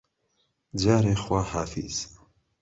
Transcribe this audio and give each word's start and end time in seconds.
جارێ 0.81 1.15
خواحافیز 1.23 1.97